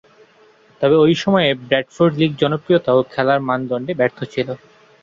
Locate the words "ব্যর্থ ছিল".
3.99-4.47